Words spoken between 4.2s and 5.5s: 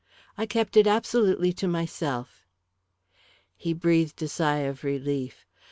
a sigh of relief.